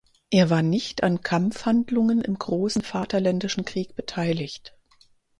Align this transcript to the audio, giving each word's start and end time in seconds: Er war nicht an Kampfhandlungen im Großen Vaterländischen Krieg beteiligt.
Er 0.31 0.49
war 0.49 0.63
nicht 0.63 1.03
an 1.03 1.21
Kampfhandlungen 1.21 2.21
im 2.21 2.33
Großen 2.39 2.81
Vaterländischen 2.81 3.65
Krieg 3.65 3.95
beteiligt. 3.95 4.75